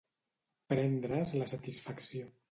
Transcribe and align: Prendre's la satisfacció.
Prendre's 0.71 1.33
la 1.41 1.47
satisfacció. 1.51 2.31